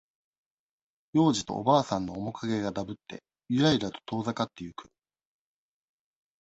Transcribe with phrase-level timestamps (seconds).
[1.13, 4.89] 幼児とおばあさんの面影がだぶって、ゆらゆらと遠ざかっていく。